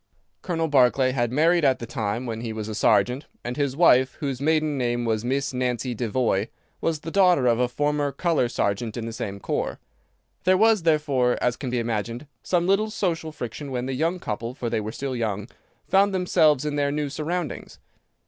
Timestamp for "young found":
15.15-16.15